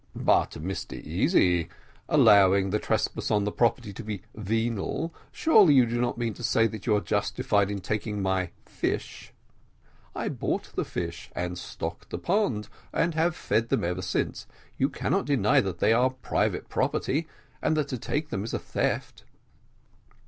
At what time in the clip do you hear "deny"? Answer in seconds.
15.25-15.59